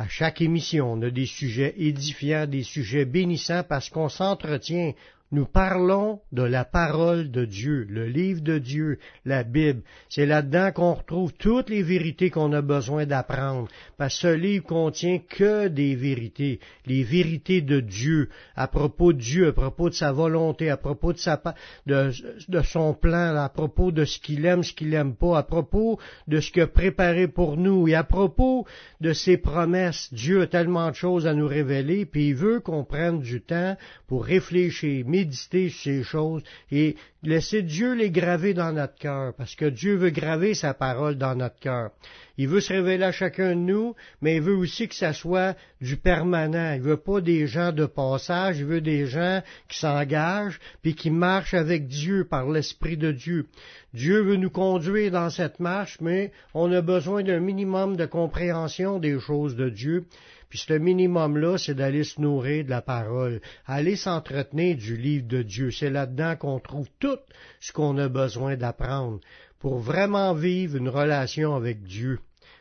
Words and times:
À 0.00 0.08
chaque 0.08 0.40
émission, 0.40 0.90
on 0.94 1.02
a 1.02 1.10
des 1.10 1.26
sujets 1.26 1.74
édifiants, 1.76 2.46
des 2.46 2.62
sujets 2.62 3.04
bénissants 3.04 3.64
parce 3.68 3.90
qu'on 3.90 4.08
s'entretient 4.08 4.94
nous 5.32 5.46
parlons 5.46 6.20
de 6.32 6.42
la 6.42 6.64
parole 6.64 7.30
de 7.30 7.44
Dieu, 7.44 7.86
le 7.88 8.06
livre 8.06 8.40
de 8.40 8.58
Dieu, 8.58 8.98
la 9.24 9.44
Bible. 9.44 9.82
C'est 10.08 10.26
là-dedans 10.26 10.72
qu'on 10.72 10.94
retrouve 10.94 11.32
toutes 11.34 11.70
les 11.70 11.84
vérités 11.84 12.30
qu'on 12.30 12.52
a 12.52 12.62
besoin 12.62 13.06
d'apprendre, 13.06 13.68
parce 13.96 14.14
que 14.14 14.20
ce 14.20 14.34
livre 14.34 14.64
contient 14.64 15.18
que 15.18 15.68
des 15.68 15.94
vérités, 15.94 16.58
les 16.86 17.04
vérités 17.04 17.60
de 17.60 17.78
Dieu, 17.78 18.28
à 18.56 18.66
propos 18.66 19.12
de 19.12 19.18
Dieu, 19.18 19.48
à 19.48 19.52
propos 19.52 19.88
de 19.88 19.94
sa 19.94 20.10
volonté, 20.10 20.68
à 20.68 20.76
propos 20.76 21.12
de, 21.12 22.62
son 22.64 22.94
plan, 22.94 23.36
à 23.36 23.48
propos 23.48 23.92
de 23.92 24.04
ce 24.04 24.18
qu'il 24.18 24.44
aime, 24.46 24.64
ce 24.64 24.72
qu'il 24.72 24.90
n'aime 24.90 25.14
pas, 25.14 25.38
à 25.38 25.42
propos 25.44 26.00
de 26.26 26.40
ce 26.40 26.50
qu'il 26.50 26.62
a 26.62 26.66
préparé 26.66 27.28
pour 27.28 27.56
nous, 27.56 27.86
et 27.86 27.94
à 27.94 28.02
propos 28.02 28.66
de 29.00 29.12
ses 29.12 29.36
promesses. 29.36 30.12
Dieu 30.12 30.42
a 30.42 30.46
tellement 30.48 30.90
de 30.90 30.96
choses 30.96 31.28
à 31.28 31.34
nous 31.34 31.46
révéler, 31.46 32.04
puis 32.04 32.28
il 32.28 32.34
veut 32.34 32.58
qu'on 32.58 32.84
prenne 32.84 33.20
du 33.20 33.40
temps 33.40 33.76
pour 34.08 34.24
réfléchir, 34.24 35.04
méditer 35.20 35.68
ces 35.68 36.02
choses 36.02 36.42
et 36.72 36.96
laisser 37.22 37.62
Dieu 37.62 37.94
les 37.94 38.10
graver 38.10 38.54
dans 38.54 38.72
notre 38.72 38.94
cœur, 38.94 39.34
parce 39.34 39.54
que 39.54 39.66
Dieu 39.66 39.96
veut 39.96 40.10
graver 40.10 40.54
sa 40.54 40.72
parole 40.72 41.16
dans 41.16 41.34
notre 41.34 41.58
cœur. 41.58 41.90
Il 42.38 42.48
veut 42.48 42.60
se 42.60 42.72
révéler 42.72 43.04
à 43.04 43.12
chacun 43.12 43.50
de 43.50 43.60
nous, 43.60 43.94
mais 44.22 44.36
il 44.36 44.42
veut 44.42 44.56
aussi 44.56 44.88
que 44.88 44.94
ça 44.94 45.12
soit 45.12 45.54
du 45.82 45.98
permanent. 45.98 46.72
Il 46.72 46.80
veut 46.80 46.96
pas 46.96 47.20
des 47.20 47.46
gens 47.46 47.70
de 47.70 47.84
passage, 47.84 48.60
il 48.60 48.64
veut 48.64 48.80
des 48.80 49.04
gens 49.06 49.42
qui 49.68 49.78
s'engagent 49.78 50.58
puis 50.80 50.94
qui 50.94 51.10
marchent 51.10 51.52
avec 51.52 51.86
Dieu 51.86 52.24
par 52.24 52.48
l'Esprit 52.48 52.96
de 52.96 53.12
Dieu. 53.12 53.46
Dieu 53.92 54.22
veut 54.22 54.36
nous 54.36 54.50
conduire 54.50 55.10
dans 55.10 55.28
cette 55.28 55.60
marche, 55.60 55.98
mais 56.00 56.32
on 56.54 56.72
a 56.72 56.80
besoin 56.80 57.22
d'un 57.22 57.40
minimum 57.40 57.96
de 57.96 58.06
compréhension 58.06 58.98
des 58.98 59.20
choses 59.20 59.54
de 59.54 59.68
Dieu. 59.68 60.06
Puis 60.50 60.58
ce 60.58 60.74
minimum-là, 60.74 61.56
c'est 61.56 61.74
d'aller 61.74 62.04
se 62.04 62.20
nourrir 62.20 62.64
de 62.64 62.70
la 62.70 62.82
parole, 62.82 63.40
aller 63.66 63.96
s'entretenir 63.96 64.76
du 64.76 64.96
livre 64.96 65.26
de 65.26 65.42
Dieu. 65.42 65.70
C'est 65.70 65.90
là-dedans 65.90 66.36
qu'on 66.36 66.58
trouve 66.58 66.88
tout 66.98 67.18
ce 67.60 67.72
qu'on 67.72 67.96
a 67.96 68.08
besoin 68.08 68.56
d'apprendre 68.56 69.20
pour 69.60 69.78
vraiment 69.78 70.34
vivre 70.34 70.76
une 70.76 70.88
relation 70.88 71.54
avec 71.54 71.82
Dieu 71.84 72.18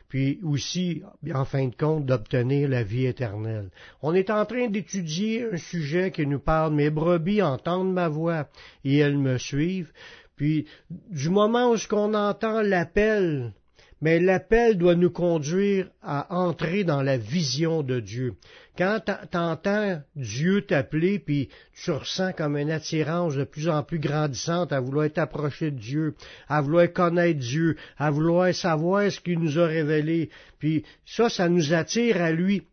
puis 0.10 0.40
aussi, 0.44 1.04
en 1.34 1.46
fin 1.46 1.68
de 1.68 1.76
compte, 1.76 2.08
d'obtenir 2.08 2.68
la 2.68 2.82
vie 2.82 3.06
éternelle. 3.06 3.70
On 4.02 4.16
est 4.16 4.32
en 4.32 4.44
train 4.46 4.68
d'étudier 4.68 5.46
un 5.54 5.58
sujet 5.58 6.12
qui 6.12 6.26
nous 6.26 6.40
parle, 6.40 6.74
mes 6.74 6.90
brebis 6.90 7.44
entendent 7.44 7.94
ma 7.94 8.10
voix 8.10 8.50
et 8.84 8.98
elles 8.98 9.20
me 9.20 9.38
suivent. 9.38 9.94
Puis, 10.36 10.66
du 11.12 11.30
moment 11.30 11.70
où 11.70 11.78
ce 11.78 11.88
qu'on 11.88 12.16
entend 12.16 12.62
l'appel 12.62 13.54
mais 14.02 14.20
l'appel 14.20 14.78
doit 14.78 14.96
nous 14.96 15.10
conduire 15.10 15.90
à 16.02 16.34
entrer 16.34 16.84
dans 16.84 17.02
la 17.02 17.18
vision 17.18 17.84
de 17.84 18.00
Dieu. 18.00 18.36
Quand 18.78 19.00
t'entends 19.30 20.02
Dieu 20.16 20.62
t'appeler, 20.62 21.20
puis 21.20 21.50
tu 21.84 21.92
ressens 21.92 22.32
comme 22.34 22.56
une 22.56 22.72
attirance 22.72 23.36
de 23.36 23.44
plus 23.44 23.68
en 23.68 23.84
plus 23.84 24.00
grandissante 24.00 24.72
à 24.72 24.80
vouloir 24.80 25.06
être 25.06 25.18
approché 25.18 25.72
de 25.72 25.78
Dieu, 25.78 26.16
à 26.48 26.62
vouloir 26.62 26.92
connaître 26.94 27.40
Dieu, 27.40 27.76
à 27.98 28.10
vouloir 28.10 28.54
savoir 28.54 29.12
ce 29.12 29.20
qu'il 29.20 29.40
nous 29.40 29.60
a 29.60 29.66
révélé, 29.66 30.30
puis 30.60 30.86
ça, 31.06 31.30
ça 31.30 31.50
nous 31.50 31.74
attire 31.74 32.22
à 32.22 32.32
lui. 32.32 32.64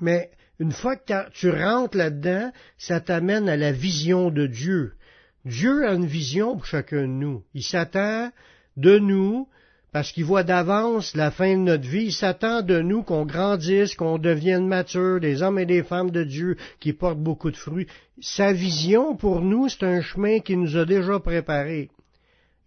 Mais 0.00 0.30
une 0.58 0.72
fois 0.72 0.96
que 0.96 1.30
tu 1.32 1.50
rentres 1.50 1.98
là-dedans, 1.98 2.50
ça 2.78 3.00
t'amène 3.00 3.48
à 3.48 3.58
la 3.58 3.72
vision 3.72 4.30
de 4.30 4.46
Dieu. 4.46 4.94
Dieu 5.44 5.86
a 5.86 5.92
une 5.92 6.06
vision 6.06 6.56
pour 6.56 6.64
chacun 6.64 7.02
de 7.02 7.06
nous. 7.06 7.44
Il 7.52 7.62
s'attend 7.62 8.32
de 8.76 8.98
nous 8.98 9.48
parce 9.92 10.12
qu'il 10.12 10.24
voit 10.24 10.42
d'avance 10.42 11.14
la 11.14 11.30
fin 11.30 11.56
de 11.56 11.62
notre 11.62 11.88
vie. 11.88 12.06
Il 12.06 12.12
s'attend 12.12 12.62
de 12.62 12.80
nous 12.80 13.02
qu'on 13.02 13.24
grandisse, 13.24 13.94
qu'on 13.94 14.18
devienne 14.18 14.66
mature, 14.66 15.20
des 15.20 15.42
hommes 15.42 15.58
et 15.58 15.66
des 15.66 15.82
femmes 15.82 16.10
de 16.10 16.24
Dieu 16.24 16.56
qui 16.80 16.92
portent 16.92 17.18
beaucoup 17.18 17.50
de 17.50 17.56
fruits. 17.56 17.86
Sa 18.20 18.52
vision 18.52 19.16
pour 19.16 19.40
nous, 19.40 19.68
c'est 19.68 19.84
un 19.84 20.00
chemin 20.00 20.40
qu'il 20.40 20.60
nous 20.60 20.76
a 20.76 20.84
déjà 20.84 21.18
préparé. 21.18 21.90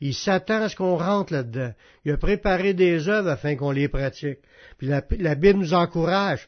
Il 0.01 0.13
s'attend 0.13 0.63
à 0.63 0.69
ce 0.69 0.75
qu'on 0.75 0.97
rentre 0.97 1.33
là-dedans. 1.33 1.73
Il 2.05 2.13
a 2.13 2.17
préparé 2.17 2.73
des 2.73 3.09
œuvres 3.09 3.29
afin 3.29 3.55
qu'on 3.55 3.71
les 3.71 3.89
pratique. 3.89 4.39
Puis 4.77 4.87
la, 4.87 5.03
la 5.17 5.35
Bible 5.35 5.59
nous 5.59 5.73
encourage 5.73 6.47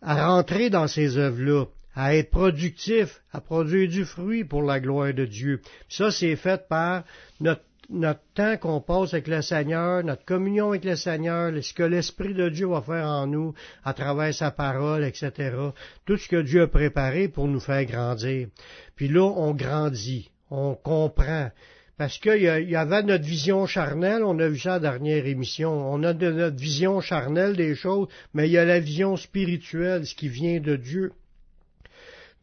à 0.00 0.26
rentrer 0.28 0.70
dans 0.70 0.86
ces 0.86 1.18
œuvres-là, 1.18 1.64
à 1.94 2.14
être 2.14 2.30
productif, 2.30 3.22
à 3.32 3.40
produire 3.40 3.88
du 3.88 4.04
fruit 4.04 4.44
pour 4.44 4.62
la 4.62 4.78
gloire 4.80 5.12
de 5.12 5.24
Dieu. 5.24 5.60
Ça, 5.88 6.10
c'est 6.10 6.36
fait 6.36 6.68
par 6.68 7.04
notre 7.40 7.62
notre 7.90 8.20
temps 8.34 8.56
qu'on 8.56 8.80
passe 8.80 9.14
avec 9.14 9.28
le 9.28 9.42
Seigneur, 9.42 10.02
notre 10.04 10.24
communion 10.24 10.70
avec 10.70 10.84
le 10.84 10.96
Seigneur, 10.96 11.52
ce 11.62 11.74
que 11.74 11.82
l'Esprit 11.82 12.34
de 12.34 12.48
Dieu 12.48 12.68
va 12.68 12.82
faire 12.82 13.06
en 13.06 13.26
nous 13.26 13.54
à 13.84 13.94
travers 13.94 14.34
sa 14.34 14.50
parole, 14.50 15.04
etc. 15.04 15.56
Tout 16.04 16.16
ce 16.16 16.28
que 16.28 16.42
Dieu 16.42 16.62
a 16.62 16.68
préparé 16.68 17.28
pour 17.28 17.48
nous 17.48 17.60
faire 17.60 17.84
grandir. 17.84 18.48
Puis 18.96 19.08
là, 19.08 19.22
on 19.22 19.54
grandit, 19.54 20.30
on 20.50 20.74
comprend. 20.74 21.50
Parce 21.96 22.18
qu'il 22.18 22.42
y, 22.42 22.76
avait 22.76 23.02
notre 23.04 23.24
vision 23.24 23.66
charnelle, 23.66 24.24
on 24.24 24.38
a 24.40 24.48
vu 24.48 24.58
ça 24.58 24.74
à 24.74 24.78
la 24.78 24.90
dernière 24.90 25.26
émission, 25.26 25.70
on 25.70 26.02
a 26.02 26.12
de 26.12 26.28
notre 26.32 26.56
vision 26.56 27.00
charnelle 27.00 27.54
des 27.54 27.76
choses, 27.76 28.08
mais 28.32 28.48
il 28.48 28.52
y 28.52 28.58
a 28.58 28.64
la 28.64 28.80
vision 28.80 29.16
spirituelle, 29.16 30.04
ce 30.04 30.16
qui 30.16 30.28
vient 30.28 30.58
de 30.58 30.74
Dieu. 30.74 31.12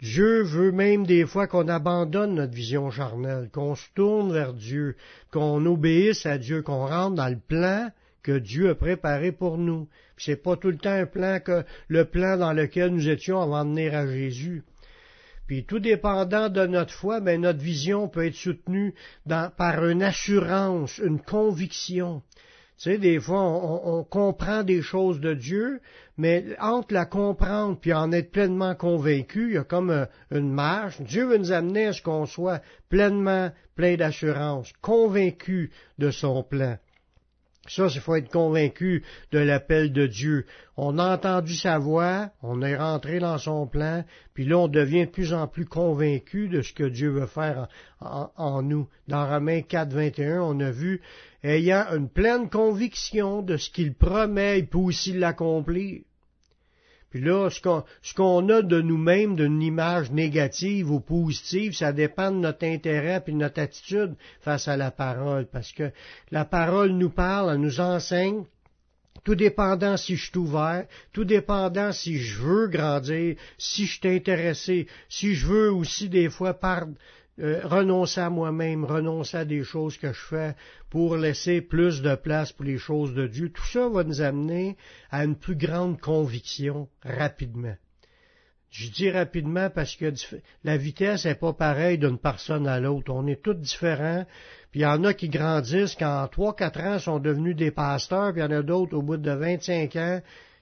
Dieu 0.02 0.42
veut 0.42 0.72
même 0.72 1.06
des 1.06 1.28
fois 1.28 1.46
qu'on 1.46 1.68
abandonne 1.68 2.34
notre 2.34 2.56
vision 2.56 2.90
charnelle, 2.90 3.50
qu'on 3.54 3.76
se 3.76 3.86
tourne 3.94 4.34
vers 4.34 4.54
Dieu, 4.54 4.96
qu'on 5.32 5.64
obéisse 5.68 6.26
à 6.26 6.40
Dieu, 6.40 6.64
qu'on 6.64 6.88
rentre 6.88 7.16
dans 7.16 7.30
le 7.30 7.38
plan 7.38 7.92
que 8.24 8.38
Dieu 8.38 8.72
a 8.72 8.76
préparé 8.76 9.32
pour 9.32 9.60
nous. 9.60 9.88
Ce 10.18 10.32
n'est 10.32 10.38
pas 10.38 10.56
tout 10.56 10.72
le 10.72 10.78
temps 10.78 10.90
un 10.90 11.06
plan 11.06 11.40
que 11.40 11.64
le 11.88 12.06
plan 12.06 12.38
dans 12.38 12.54
lequel 12.54 12.90
nous 12.90 13.10
étions 13.10 13.40
avant 13.40 13.64
de 13.64 13.70
venir 13.70 13.96
à 13.96 14.08
Jésus. 14.08 14.64
Puis 15.46 15.66
tout 15.66 15.80
dépendant 15.80 16.50
de 16.50 16.66
notre 16.66 16.94
foi, 16.94 17.20
mais 17.20 17.36
ben, 17.36 17.42
notre 17.42 17.60
vision 17.60 18.08
peut 18.08 18.26
être 18.26 18.36
soutenue 18.36 18.96
par 19.28 19.86
une 19.86 20.02
assurance, 20.02 20.98
une 20.98 21.20
conviction. 21.20 22.24
Tu 22.82 22.90
sais, 22.90 22.98
des 22.98 23.20
fois, 23.20 23.44
on, 23.44 24.04
comprend 24.04 24.64
des 24.64 24.82
choses 24.82 25.20
de 25.20 25.36
Dieu, 25.36 25.82
mais 26.18 26.46
entre 26.60 26.96
la 26.96 27.06
comprendre 27.06 27.78
puis 27.80 27.94
en 27.94 28.12
être 28.12 28.32
pleinement 28.32 28.74
convaincu, 28.74 29.50
il 29.50 29.54
y 29.54 29.58
a 29.60 29.64
comme 29.64 29.92
euh, 29.92 30.06
une 30.32 30.52
marge. 30.52 31.00
Dieu 31.02 31.26
veut 31.26 31.38
nous 31.38 31.52
amener 31.52 31.86
à 31.86 31.94
ce 31.94 32.02
qu'on 32.02 32.26
soit 32.26 32.64
pleinement 32.90 33.52
plein 33.76 33.98
d'assurance, 33.98 34.74
convaincu 34.82 35.70
de 36.00 36.10
son 36.10 36.42
plan. 36.42 36.78
Ça, 37.68 37.88
il 37.94 38.02
faut 38.02 38.16
être 38.16 38.32
convaincu 38.32 39.04
de 39.32 39.38
l'appel 39.38 39.94
de 39.94 40.08
Dieu. 40.08 40.48
On 40.78 40.98
a 40.98 41.14
entendu 41.14 41.54
sa 41.54 41.78
voix, 41.78 42.32
on 42.42 42.64
est 42.64 42.76
rentré 42.76 43.20
dans 43.20 43.38
son 43.38 43.68
plan, 43.68 44.04
puis 44.34 44.46
là, 44.46 44.58
on 44.58 44.68
devient 44.68 45.06
de 45.06 45.12
plus 45.12 45.32
en 45.32 45.48
plus 45.48 45.66
convaincu 45.66 46.50
de 46.50 46.64
ce 46.64 46.74
que 46.74 46.84
Dieu 46.84 47.10
veut 47.10 47.28
faire 47.28 47.68
en, 48.00 48.64
nous. 48.64 48.88
Dans 49.08 49.30
Romains 49.30 49.62
4, 49.62 49.94
21, 49.94 50.42
on 50.42 50.60
a 50.60 50.72
vu, 50.72 51.02
ayant 51.44 51.86
une 51.96 52.10
pleine 52.10 52.50
conviction 52.50 53.44
de 53.44 53.58
ce 53.58 53.70
qu'il 53.70 53.94
promet, 53.94 54.60
il 54.60 54.68
peut 54.68 54.80
aussi 54.80 55.14
l'accomplir. 55.14 56.02
Puis 57.12 57.20
là, 57.20 57.50
ce 57.50 58.14
qu'on 58.14 58.50
a 58.50 58.62
de 58.62 58.82
nous-mêmes, 58.82 59.36
d'une 59.36 59.62
image 59.62 60.12
négative 60.12 60.90
ou 60.90 61.02
positive, 61.02 61.74
ça 61.74 61.92
dépend 61.92 62.32
de 62.32 62.38
notre 62.38 62.66
intérêt 62.66 63.22
et 63.28 63.32
de 63.32 63.38
notre 63.38 63.62
attitude 63.62 64.16
face 64.40 64.70
à 64.70 64.78
la 64.78 64.92
parole. 64.92 65.46
Parce 65.52 65.74
que 65.74 65.92
la 66.32 66.46
parole 66.46 66.92
nous 66.92 67.10
parle, 67.10 67.52
elle 67.52 67.60
nous 67.60 67.82
enseigne, 67.82 68.46
tout 69.26 69.36
dépendant 69.36 69.98
si 69.98 70.16
je 70.16 70.30
suis 70.30 70.38
ouvert, 70.38 70.86
tout 71.12 71.26
dépendant 71.26 71.92
si 71.92 72.18
je 72.18 72.42
veux 72.42 72.68
grandir, 72.68 73.36
si 73.58 73.86
je 73.86 74.00
suis 74.00 74.10
intéressé, 74.10 74.88
si 75.10 75.36
je 75.36 75.48
veux 75.48 75.72
aussi 75.72 76.08
des 76.08 76.30
fois 76.30 76.54
par, 76.54 76.86
euh, 77.40 77.62
renoncer 77.64 78.20
à 78.20 78.30
moi-même, 78.30 78.84
renoncer 78.84 79.38
à 79.38 79.46
des 79.46 79.64
choses 79.64 79.98
que 79.98 80.12
je 80.12 80.20
fais 80.20 80.56
pour 80.90 81.16
laisser 81.16 81.62
plus 81.62 82.02
de 82.02 82.16
place 82.16 82.52
pour 82.52 82.66
les 82.66 82.78
choses 82.78 83.14
de 83.14 83.26
Dieu. 83.28 83.50
Tout 83.50 83.66
ça 83.66 83.88
va 83.88 84.04
nous 84.04 84.22
amener 84.22 84.76
à 85.10 85.24
une 85.24 85.36
plus 85.36 85.56
grande 85.56 86.00
conviction 86.00 86.90
rapidement. 87.04 87.76
Je 88.70 88.90
dis 88.90 89.12
rapidement 89.12 89.70
parce 89.70 89.96
que 89.96 90.14
la 90.64 90.78
vitesse 90.78 91.26
n'est 91.26 91.36
pas 91.36 91.52
pareille 91.52 91.98
d'une 91.98 92.18
personne 92.18 92.68
à 92.68 92.80
l'autre. 92.80 93.14
On 93.14 93.28
est 93.28 93.42
tous 93.42 93.54
différents. 93.54 94.26
Puis 94.72 94.80
il 94.80 94.84
y 94.84 94.86
en 94.86 95.04
a 95.04 95.14
qui 95.14 95.28
grandissent, 95.28 95.96
quand 95.96 96.26
trois, 96.32 96.56
quatre 96.56 96.80
ans 96.80 97.00
sont 97.00 97.20
devenus 97.20 97.56
des 97.56 97.72
pasteurs, 97.72 98.32
puis 98.32 98.42
il 98.42 98.46
y 98.46 98.48
en 98.48 98.60
a 98.60 98.64
d'autres 98.64 98.96
au 98.96 99.02
bout 99.02 99.18
de 99.18 99.32
25 99.32 99.96
ans, 99.98 100.22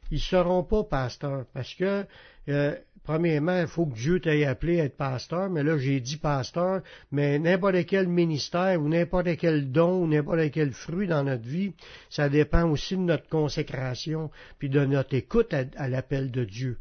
ils 0.09 0.19
seront 0.19 0.63
pas 0.63 0.83
pasteurs 0.83 1.45
parce 1.53 1.75
que 1.75 2.05
euh, 2.49 2.75
premièrement, 3.03 3.61
il 3.61 3.67
faut 3.67 3.85
que 3.85 3.95
Dieu 3.95 4.19
t'ait 4.19 4.45
appelé 4.45 4.81
à 4.81 4.85
être 4.85 4.97
pasteur, 4.97 5.49
mais 5.49 5.63
là 5.63 5.77
j'ai 5.77 5.99
dit 5.99 6.17
pasteur, 6.17 6.81
mais 7.11 7.39
n'importe 7.39 7.85
quel 7.85 8.07
ministère 8.07 8.81
ou 8.81 8.89
n'importe 8.89 9.37
quel 9.37 9.71
don 9.71 10.03
ou 10.03 10.07
n'importe 10.07 10.51
quel 10.51 10.71
fruit 10.71 11.07
dans 11.07 11.23
notre 11.23 11.47
vie, 11.47 11.73
ça 12.09 12.29
dépend 12.29 12.69
aussi 12.69 12.95
de 12.95 13.01
notre 13.01 13.27
consécration, 13.27 14.29
puis 14.57 14.69
de 14.69 14.85
notre 14.85 15.15
écoute 15.15 15.53
à, 15.53 15.87
l'appel 15.87 16.31
de 16.31 16.43
Dieu. 16.43 16.77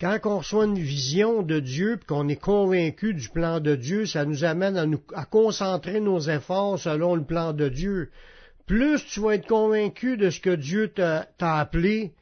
Quand 0.00 0.18
on 0.24 0.38
reçoit 0.38 0.64
une 0.64 0.78
vision 0.78 1.42
de 1.42 1.60
Dieu, 1.60 1.96
puis 1.96 2.06
qu'on 2.06 2.28
est 2.28 2.40
convaincu 2.40 3.14
du 3.14 3.28
plan 3.28 3.60
de 3.60 3.76
Dieu, 3.76 4.06
ça 4.06 4.24
nous 4.24 4.44
amène 4.44 4.76
à, 4.76 4.86
nous, 4.86 5.00
à 5.14 5.24
concentrer 5.24 6.00
nos 6.00 6.20
efforts 6.20 6.78
selon 6.78 7.14
le 7.14 7.24
plan 7.24 7.52
de 7.52 7.68
Dieu. 7.68 8.10
Plus 8.66 9.04
tu 9.04 9.20
vas 9.20 9.34
être 9.34 9.46
convaincu 9.46 10.16
de 10.16 10.30
ce 10.30 10.40
que 10.40 10.54
Dieu 10.54 10.88
t'a 10.88 11.28
appelé, 11.38 12.12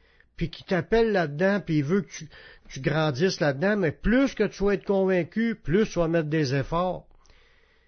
puis 0.43 0.49
qui 0.49 0.65
t'appelle 0.65 1.13
là-dedans, 1.13 1.61
puis 1.65 1.77
il 1.77 1.85
veut 1.85 2.01
que 2.01 2.25
tu, 2.67 2.81
grandisses 2.81 3.39
là-dedans, 3.39 3.77
mais 3.77 3.93
plus 3.93 4.35
que 4.35 4.43
tu 4.43 4.65
vas 4.65 4.73
être 4.73 4.83
convaincu, 4.83 5.55
plus 5.55 5.89
tu 5.89 5.99
vas 5.99 6.09
mettre 6.09 6.27
des 6.27 6.53
efforts. 6.53 7.07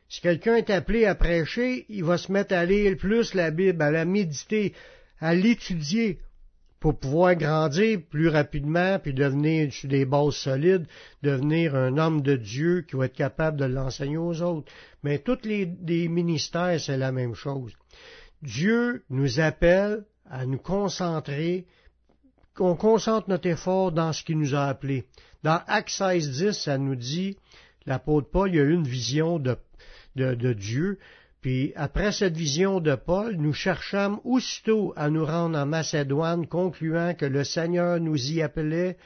Si 0.07 0.21
quelqu'un 0.21 0.55
est 0.55 0.69
appelé 0.69 1.05
à 1.05 1.15
prêcher, 1.15 1.85
il 1.89 2.05
va 2.05 2.17
se 2.17 2.31
mettre 2.31 2.55
à 2.55 2.63
lire 2.63 2.95
plus 2.95 3.33
la 3.33 3.51
Bible, 3.51 3.81
à 3.81 3.91
la 3.91 4.05
méditer, 4.05 4.73
à 5.19 5.35
l'étudier 5.35 6.19
pour 6.79 6.97
pouvoir 6.97 7.35
grandir 7.35 7.99
plus 8.09 8.29
rapidement, 8.29 8.99
puis 8.99 9.13
devenir 9.13 9.73
sur 9.73 9.89
des 9.89 10.05
bases 10.05 10.35
solides, 10.35 10.87
devenir 11.23 11.75
un 11.75 11.97
homme 11.97 12.21
de 12.21 12.37
Dieu 12.37 12.85
qui 12.87 12.95
va 12.95 13.07
être 13.07 13.17
capable 13.17 13.57
de 13.57 13.65
l'enseigner 13.65 14.17
aux 14.17 14.41
autres. 14.41 14.71
Mais 15.03 15.19
tous 15.19 15.39
les, 15.43 15.69
les 15.85 16.07
ministères, 16.07 16.79
c'est 16.79 16.97
la 16.97 17.11
même 17.11 17.35
chose. 17.35 17.73
Dieu 18.41 19.03
nous 19.09 19.41
appelle 19.41 20.05
à 20.29 20.45
nous 20.45 20.59
concentrer 20.59 21.65
qu'on 22.55 22.75
concentre 22.75 23.29
notre 23.29 23.47
effort 23.47 23.91
dans 23.91 24.13
ce 24.13 24.23
qui 24.23 24.35
nous 24.35 24.55
a 24.55 24.65
appelés. 24.65 25.05
Dans 25.43 25.61
Acte 25.67 25.89
16, 25.89 26.31
10, 26.31 26.51
ça 26.53 26.77
nous 26.77 26.95
dit, 26.95 27.37
l'apôtre 27.85 28.29
Paul, 28.31 28.49
il 28.53 28.59
a 28.59 28.63
eu 28.63 28.73
une 28.73 28.87
vision 28.87 29.37
de, 29.37 29.57
de, 30.15 30.53
Dieu, 30.53 30.97
puis 31.41 31.73
après 31.75 32.11
cette 32.11 32.35
vision 32.35 32.79
de 32.79 32.95
Paul, 32.95 33.35
nous 33.35 33.53
cherchâmes 33.53 34.19
aussitôt 34.23 34.93
à 34.95 35.09
nous 35.09 35.25
rendre 35.25 35.59
en 35.59 35.65
Macédoine, 35.65 36.47
concluant 36.47 37.13
que 37.13 37.25
le 37.25 37.43
Seigneur 37.43 37.99
nous 37.99 38.31
y 38.31 38.41
appelait 38.41 38.97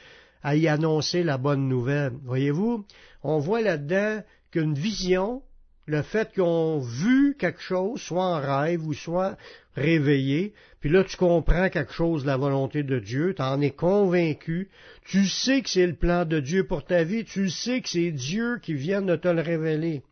à 0.42 0.56
y 0.56 0.68
annoncer 0.68 1.22
la 1.22 1.36
bonne 1.36 1.68
nouvelle. 1.68 2.12
Voyez-vous, 2.24 2.86
on 3.22 3.38
voit 3.38 3.60
là-dedans 3.60 4.22
qu'une 4.50 4.74
vision, 4.74 5.42
le 5.86 6.02
fait 6.02 6.32
qu'on 6.34 6.78
vu 6.78 7.36
quelque 7.38 7.60
chose, 7.60 8.00
soit 8.00 8.24
en 8.24 8.40
rêve 8.40 8.86
ou 8.86 8.94
soit 8.94 9.36
réveillé, 9.76 10.52
puis 10.80 10.90
là 10.90 11.04
tu 11.04 11.16
comprends 11.16 11.68
quelque 11.68 11.92
chose 11.92 12.22
de 12.22 12.26
la 12.26 12.36
volonté 12.36 12.82
de 12.82 12.98
Dieu, 12.98 13.34
tu 13.34 13.42
en 13.42 13.60
es 13.60 13.70
convaincu, 13.70 14.68
tu 15.04 15.26
sais 15.26 15.62
que 15.62 15.70
c'est 15.70 15.86
le 15.86 15.94
plan 15.94 16.24
de 16.24 16.40
Dieu 16.40 16.66
pour 16.66 16.84
ta 16.84 17.04
vie, 17.04 17.24
tu 17.24 17.48
sais 17.48 17.80
que 17.80 17.88
c'est 17.88 18.10
Dieu 18.10 18.58
qui 18.62 18.74
vient 18.74 19.02
de 19.02 19.16
te 19.16 19.28
le 19.28 19.42
révéler. 19.42 20.02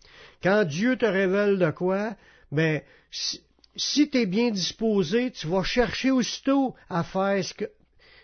Quand 0.42 0.64
Dieu 0.64 0.96
te 0.96 1.06
révèle 1.06 1.58
de 1.58 1.70
quoi, 1.70 2.14
ben 2.52 2.80
si, 3.10 3.42
si 3.76 4.10
tu 4.10 4.18
es 4.18 4.26
bien 4.26 4.50
disposé, 4.50 5.30
tu 5.30 5.46
vas 5.46 5.62
chercher 5.62 6.10
aussitôt 6.10 6.74
à 6.90 7.04
faire 7.04 7.44
ce 7.44 7.54
que, 7.54 7.64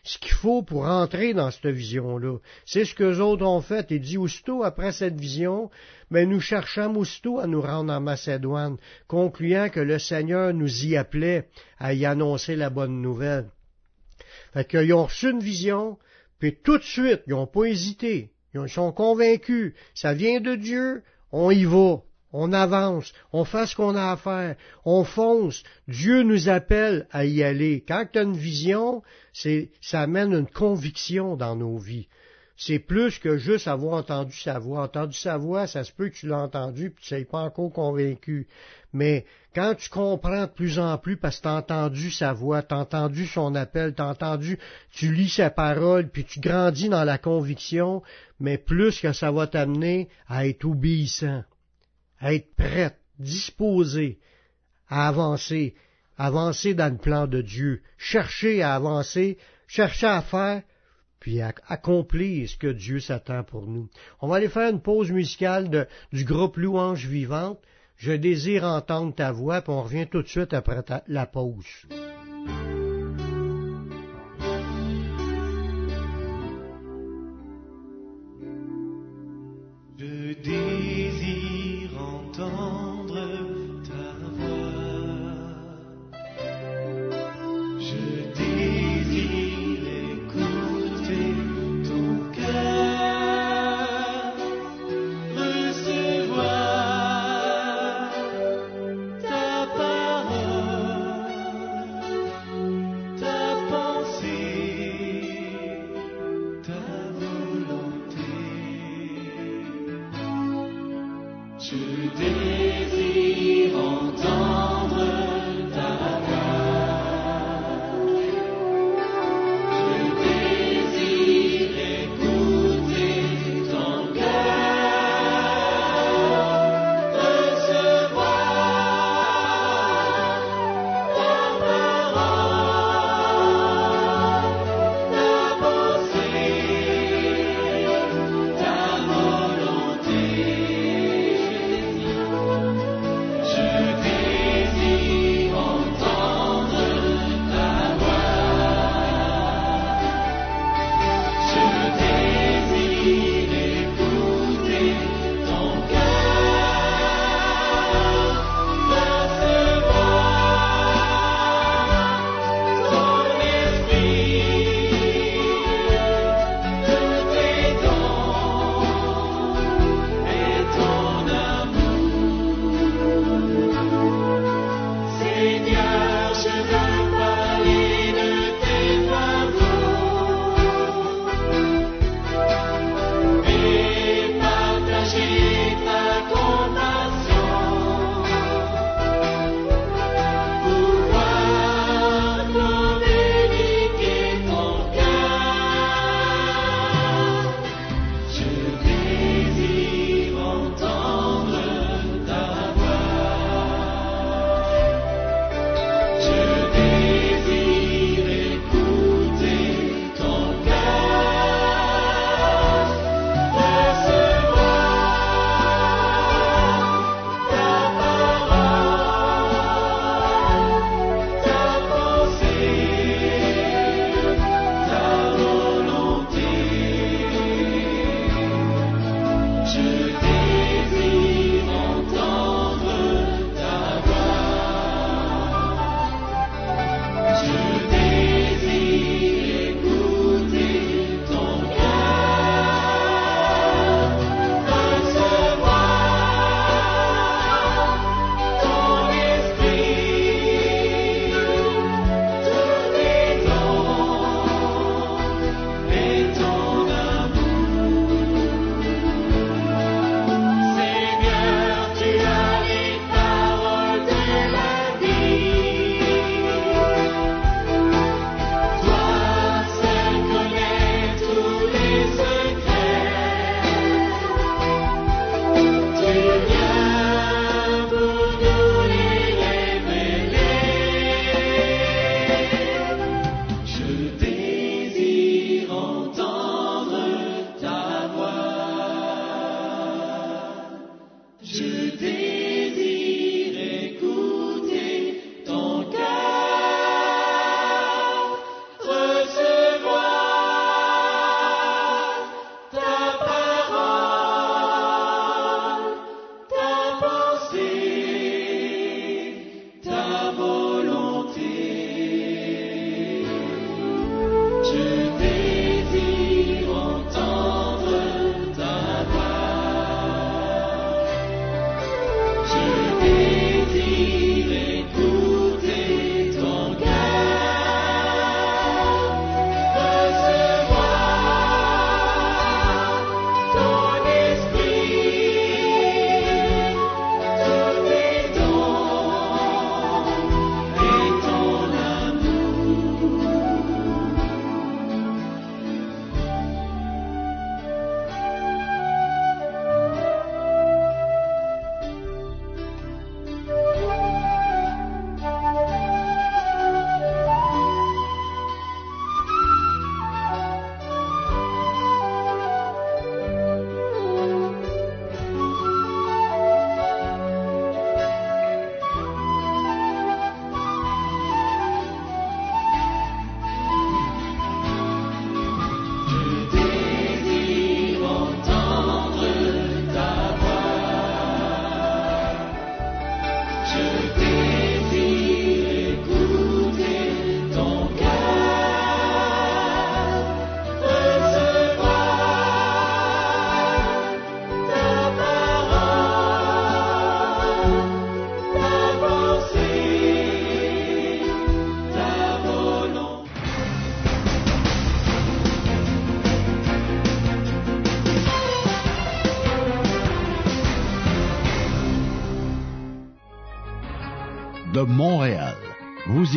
ce 0.04 0.18
qu'il 0.18 0.32
faut 0.32 0.62
pour 0.62 0.84
entrer 0.84 1.32
dans 1.32 1.50
cette 1.50 1.66
vision-là. 1.66 2.38
C'est 2.66 2.84
ce 2.84 2.94
que 2.94 3.04
les 3.04 3.20
autres 3.20 3.46
ont 3.46 3.62
fait. 3.62 3.90
Et 3.90 3.98
dit 3.98 4.18
aussitôt 4.18 4.62
après 4.62 4.92
cette 4.92 5.18
vision, 5.18 5.70
mais 6.10 6.26
nous 6.26 6.40
cherchons 6.40 6.94
aussitôt 6.96 7.40
à 7.40 7.46
nous 7.46 7.62
rendre 7.62 7.92
en 7.92 8.00
Macédoine, 8.00 8.76
concluant 9.08 9.70
que 9.70 9.80
le 9.80 9.98
Seigneur 9.98 10.52
nous 10.52 10.84
y 10.84 10.96
appelait 10.96 11.48
à 11.78 11.94
y 11.94 12.04
annoncer 12.04 12.54
la 12.54 12.68
bonne 12.68 13.00
nouvelle. 13.00 13.48
Fait 14.52 14.68
qu'ils 14.68 14.92
ont 14.92 15.06
reçu 15.06 15.30
une 15.30 15.40
vision, 15.40 15.98
puis 16.38 16.54
tout 16.62 16.78
de 16.78 16.84
suite, 16.84 17.22
ils 17.26 17.30
n'ont 17.30 17.46
pas 17.46 17.64
hésité. 17.64 18.30
Ils 18.54 18.68
sont 18.68 18.92
convaincus. 18.92 19.74
Ça 19.94 20.12
vient 20.12 20.40
de 20.40 20.54
Dieu, 20.54 21.02
on 21.32 21.50
y 21.50 21.64
va 21.64 22.02
on 22.36 22.52
avance, 22.52 23.12
on 23.32 23.44
fait 23.44 23.64
ce 23.64 23.76
qu'on 23.76 23.94
a 23.94 24.10
à 24.10 24.16
faire, 24.16 24.56
on 24.84 25.04
fonce. 25.04 25.62
Dieu 25.86 26.25
nous 26.25 26.48
appelle 26.48 27.06
à 27.12 27.25
y 27.25 27.44
aller. 27.44 27.84
Quand 27.86 28.06
tu 28.12 28.19
as 28.19 28.22
une 28.22 28.36
vision, 28.36 29.02
c'est, 29.32 29.70
ça 29.81 30.00
amène 30.00 30.32
une 30.32 30.48
conviction 30.48 31.36
dans 31.36 31.54
nos 31.54 31.78
vies. 31.78 32.08
C'est 32.56 32.81
plus 32.81 33.20
que 33.20 33.36
juste 33.36 33.69
avoir 33.69 33.94
entendu 33.94 34.36
sa 34.36 34.58
voix. 34.58 34.82
Entendu 34.82 35.16
sa 35.16 35.36
voix, 35.36 35.69
ça 35.69 35.84
se 35.84 35.92
peut 35.92 36.08
que 36.08 36.16
tu 36.16 36.26
l'as 36.26 36.40
entendu 36.40 36.90
puis 36.90 37.04
tu 37.04 37.14
n'es 37.14 37.25
pas 37.25 37.38
encore 37.38 37.72
convaincu. 37.72 38.48
Mais 38.92 39.26
quand 39.54 39.76
tu 39.76 39.88
comprends 39.88 40.46
de 40.46 40.50
plus 40.50 40.80
en 40.80 40.98
plus 40.98 41.16
parce 41.16 41.37
que 41.37 41.42
tu 41.42 41.48
as 41.48 41.54
entendu 41.54 42.10
sa 42.10 42.32
voix, 42.32 42.64
tu 42.64 42.75
as 42.75 42.78
entendu 42.78 43.26
son 43.28 43.54
appel, 43.54 43.94
tu 43.94 44.02
as 44.02 44.08
entendu, 44.08 44.58
tu 44.90 45.14
lis 45.14 45.28
sa 45.28 45.50
parole, 45.50 46.08
puis 46.08 46.25
tu 46.25 46.40
grandis 46.40 46.88
dans 46.88 47.04
la 47.04 47.19
conviction, 47.19 48.02
mais 48.40 48.58
plus 48.58 48.98
que 48.98 49.12
ça 49.12 49.30
va 49.30 49.46
t'amener 49.46 50.08
à 50.28 50.48
être 50.48 50.64
obéissant 50.64 51.44
être 52.32 52.55
prête, 52.56 52.99
disposée 53.19 54.19
à 54.88 55.09
avancer, 55.09 55.75
avancer 56.17 56.75
dans 56.75 56.93
le 56.93 56.99
plan 56.99 57.26
de 57.26 57.43
Dieu, 57.43 57.82
chercher 57.97 58.62
à 58.62 58.75
avancer, 58.75 59.38
chercher 59.67 60.06
à 60.06 60.23
faire, 60.23 60.62
puis 61.21 61.41
à 61.41 61.55
accomplir 61.69 62.49
ce 62.49 62.56
que 62.56 62.67
Dieu 62.67 63.00
s'attend 63.00 63.44
pour 63.44 63.67
nous. 63.67 63.88
On 64.21 64.29
va 64.29 64.37
aller 64.37 64.49
faire 64.49 64.71
une 64.71 64.82
pause 64.82 65.11
musicale 65.11 65.88
du 66.12 66.25
groupe 66.25 66.56
Louange 66.56 67.06
Vivante. 67.06 67.61
Je 67.97 68.12
désire 68.12 68.65
entendre 68.65 69.15
ta 69.15 69.32
voix, 69.32 69.62
puis 69.62 69.73
on 69.73 69.82
revient 69.82 70.06
tout 70.11 70.23
de 70.23 70.29
suite 70.29 70.53
après 70.53 70.82
la 71.06 71.26
pause. 71.26 71.87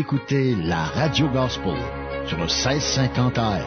Écoutez 0.07 0.55
la 0.55 0.85
Radio 0.85 1.27
Gospel 1.27 1.75
sur 2.27 2.37
le 2.37 2.45
1650 2.45 3.37
AM. 3.39 3.61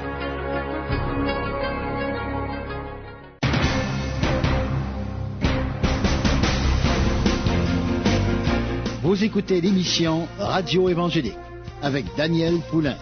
Vous 9.03 9.23
écoutez 9.23 9.61
l'émission 9.61 10.27
Radio 10.39 10.89
Évangélique 10.89 11.37
avec 11.83 12.07
Daniel 12.17 12.55
Poulain. 12.71 12.97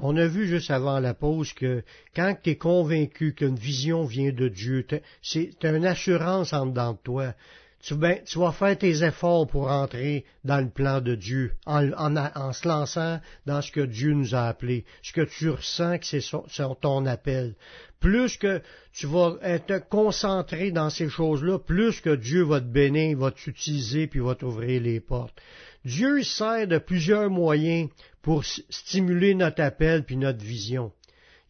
On 0.00 0.16
a 0.16 0.26
vu 0.26 0.46
juste 0.46 0.70
avant 0.70 1.00
la 1.00 1.12
pause 1.12 1.52
que 1.52 1.84
quand 2.16 2.34
tu 2.42 2.50
es 2.50 2.56
convaincu 2.56 3.34
qu'une 3.34 3.56
vision 3.56 4.06
vient 4.06 4.32
de 4.32 4.48
Dieu, 4.48 4.86
c'est 5.20 5.52
une 5.64 5.84
assurance 5.84 6.54
en 6.54 6.64
dedans 6.64 6.92
de 6.92 6.98
toi. 7.04 7.34
Tu, 7.82 7.94
ben, 7.96 8.22
tu, 8.24 8.38
vas 8.38 8.52
faire 8.52 8.78
tes 8.78 9.02
efforts 9.02 9.48
pour 9.48 9.68
entrer 9.68 10.24
dans 10.44 10.60
le 10.60 10.70
plan 10.70 11.00
de 11.00 11.16
Dieu, 11.16 11.52
en, 11.66 12.52
se 12.52 12.68
lançant 12.68 13.20
dans 13.44 13.60
ce 13.60 13.72
que 13.72 13.80
Dieu 13.80 14.12
nous 14.12 14.36
a 14.36 14.46
appelé, 14.46 14.84
ce 15.02 15.12
que 15.12 15.22
tu 15.22 15.50
ressens 15.50 15.98
que 15.98 16.06
c'est 16.06 16.80
ton 16.80 17.06
appel. 17.06 17.56
Plus 17.98 18.36
que 18.36 18.62
tu 18.92 19.06
vas 19.06 19.36
être 19.42 19.88
concentré 19.88 20.70
dans 20.70 20.90
ces 20.90 21.08
choses-là, 21.08 21.58
plus 21.58 22.00
que 22.00 22.14
Dieu 22.14 22.44
va 22.44 22.60
te 22.60 22.66
bénir, 22.66 23.18
va 23.18 23.32
t'utiliser, 23.32 24.06
puis 24.06 24.20
va 24.20 24.36
t'ouvrir 24.36 24.80
les 24.80 25.00
portes. 25.00 25.36
Dieu 25.84 26.22
sert 26.22 26.68
de 26.68 26.78
plusieurs 26.78 27.30
moyens 27.30 27.90
pour 28.22 28.44
stimuler 28.44 29.34
notre 29.34 29.62
appel 29.62 30.04
puis 30.04 30.16
notre 30.16 30.44
vision. 30.44 30.92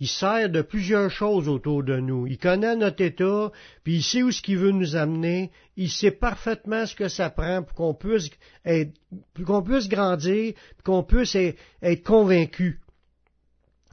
Il 0.02 0.08
sert 0.08 0.50
de 0.50 0.62
plusieurs 0.62 1.12
choses 1.12 1.48
autour 1.48 1.84
de 1.84 2.00
nous. 2.00 2.26
Il 2.26 2.36
connaît 2.36 2.74
notre 2.74 3.04
état, 3.04 3.52
puis 3.84 3.98
il 3.98 4.02
sait 4.02 4.24
où 4.24 4.32
ce 4.32 4.42
qu'il 4.42 4.58
veut 4.58 4.72
nous 4.72 4.96
amener. 4.96 5.52
Il 5.76 5.88
sait 5.88 6.10
parfaitement 6.10 6.86
ce 6.86 6.96
que 6.96 7.06
ça 7.06 7.30
prend 7.30 7.62
pour 7.62 7.76
qu'on 7.76 7.94
puisse 7.94 8.28
être, 8.64 8.90
qu'on 9.46 9.60
grandir, 9.60 10.54
qu'on 10.82 11.04
puisse 11.04 11.36
être, 11.36 12.02
convaincu. 12.02 12.80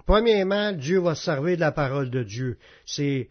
Premièrement, 0.08 0.72
Dieu 0.72 0.98
va 0.98 1.14
se 1.14 1.26
servir 1.26 1.58
de 1.58 1.62
la 1.62 1.72
parole 1.72 2.10
de 2.10 2.24
Dieu. 2.24 2.58
C'est 2.88 3.30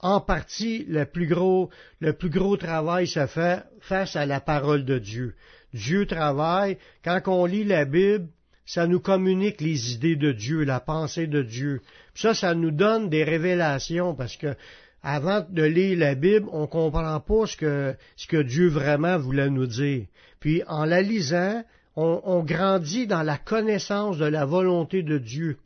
en 0.00 0.22
partie 0.22 0.86
le 0.88 1.04
plus 1.04 1.26
gros, 1.26 1.68
le 2.00 2.14
plus 2.14 2.30
gros 2.30 2.56
travail 2.56 3.06
se 3.08 3.26
fait 3.26 3.62
face 3.80 4.16
à 4.16 4.24
la 4.24 4.40
parole 4.40 4.86
de 4.86 4.98
Dieu. 4.98 5.34
Dieu 5.74 6.06
travaille. 6.06 6.78
Quand 7.04 7.20
on 7.26 7.44
lit 7.44 7.64
la 7.64 7.84
Bible, 7.84 8.28
ça 8.66 8.86
nous 8.86 9.00
communique 9.00 9.60
les 9.60 9.94
idées 9.94 10.16
de 10.16 10.32
Dieu, 10.32 10.64
la 10.64 10.80
pensée 10.80 11.26
de 11.26 11.42
Dieu. 11.42 11.80
ça, 12.14 12.34
ça 12.34 12.54
nous 12.54 12.72
donne 12.72 13.08
des 13.08 13.24
révélations 13.24 14.14
parce 14.14 14.36
que 14.36 14.54
avant 15.02 15.46
de 15.48 15.62
lire 15.62 15.98
la 15.98 16.16
Bible, 16.16 16.48
on 16.52 16.66
comprend 16.66 17.20
pas 17.20 17.46
ce 17.46 17.56
que, 17.56 17.94
ce 18.16 18.26
que 18.26 18.42
Dieu 18.42 18.68
vraiment 18.68 19.18
voulait 19.18 19.50
nous 19.50 19.68
dire. 19.68 20.06
Puis 20.40 20.64
en 20.66 20.84
la 20.84 21.00
lisant, 21.00 21.62
on, 21.94 22.42
grandit 22.42 23.06
dans 23.06 23.22
la 23.22 23.38
connaissance 23.38 24.18
de 24.18 24.26
la 24.26 24.44
volonté 24.44 25.02
de 25.02 25.16
Dieu. 25.16 25.56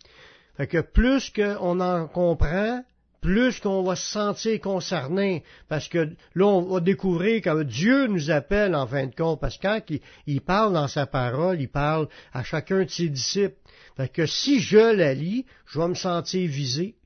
Fait 0.56 0.66
que 0.66 0.80
plus 0.80 1.30
qu'on 1.30 1.80
en 1.80 2.06
comprend, 2.06 2.84
plus 3.20 3.60
qu'on 3.60 3.82
va 3.82 3.96
se 3.96 4.10
sentir 4.10 4.60
concerné, 4.60 5.44
parce 5.68 5.88
que 5.88 6.10
là, 6.34 6.46
on 6.46 6.62
va 6.62 6.80
découvrir 6.80 7.42
que 7.42 7.62
Dieu 7.62 8.06
nous 8.06 8.30
appelle 8.30 8.74
en 8.74 8.86
fin 8.86 9.06
de 9.06 9.14
compte, 9.14 9.40
parce 9.40 9.58
que 9.58 9.62
quand 9.62 9.80
il, 10.26 10.40
parle 10.40 10.72
dans 10.72 10.88
sa 10.88 11.06
parole, 11.06 11.60
il 11.60 11.68
parle 11.68 12.08
à 12.32 12.42
chacun 12.42 12.84
de 12.84 12.90
ses 12.90 13.08
disciples. 13.08 13.56
Fait 13.96 14.08
que 14.08 14.26
si 14.26 14.60
je 14.60 14.94
la 14.94 15.14
lis, 15.14 15.44
je 15.66 15.78
vais 15.78 15.88
me 15.88 15.94
sentir 15.94 16.48
visé. 16.48 16.96